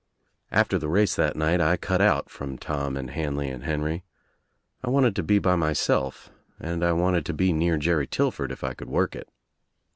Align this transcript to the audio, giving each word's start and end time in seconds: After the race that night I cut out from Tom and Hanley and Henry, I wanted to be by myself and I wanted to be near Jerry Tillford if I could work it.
After 0.51 0.79
the 0.79 0.87
race 0.89 1.13
that 1.15 1.35
night 1.35 1.61
I 1.61 1.77
cut 1.77 2.01
out 2.01 2.27
from 2.27 2.57
Tom 2.57 2.97
and 2.97 3.11
Hanley 3.11 3.49
and 3.51 3.63
Henry, 3.65 4.03
I 4.83 4.89
wanted 4.89 5.15
to 5.17 5.21
be 5.21 5.37
by 5.37 5.55
myself 5.55 6.31
and 6.59 6.83
I 6.83 6.91
wanted 6.91 7.23
to 7.27 7.35
be 7.35 7.53
near 7.53 7.77
Jerry 7.77 8.07
Tillford 8.07 8.51
if 8.51 8.63
I 8.63 8.73
could 8.73 8.89
work 8.89 9.15
it. 9.15 9.29